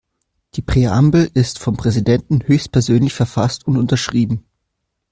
[0.55, 4.43] Die Präambel ist vom Präsidenten höchstpersönlich verfasst und unterschrieben.